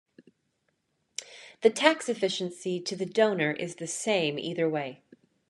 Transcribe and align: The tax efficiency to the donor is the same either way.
The 1.61 1.69
tax 1.69 2.09
efficiency 2.09 2.79
to 2.79 2.95
the 2.95 3.05
donor 3.05 3.51
is 3.51 3.75
the 3.75 3.85
same 3.85 4.39
either 4.39 4.67
way. 4.67 5.03